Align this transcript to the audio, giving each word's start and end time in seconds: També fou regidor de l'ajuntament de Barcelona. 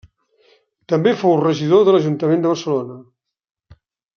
També 0.93 1.13
fou 1.23 1.35
regidor 1.43 1.85
de 1.89 1.95
l'ajuntament 1.97 2.45
de 2.47 2.55
Barcelona. 2.55 2.99